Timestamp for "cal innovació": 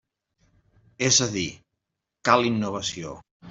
2.31-3.17